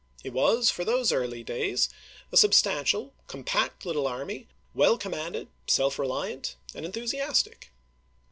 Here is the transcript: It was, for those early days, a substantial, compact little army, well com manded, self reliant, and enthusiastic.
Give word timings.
It 0.23 0.33
was, 0.33 0.71
for 0.71 0.83
those 0.83 1.11
early 1.11 1.43
days, 1.43 1.87
a 2.31 2.35
substantial, 2.35 3.13
compact 3.27 3.85
little 3.85 4.07
army, 4.07 4.47
well 4.73 4.97
com 4.97 5.11
manded, 5.11 5.49
self 5.67 5.99
reliant, 5.99 6.55
and 6.73 6.83
enthusiastic. 6.87 7.69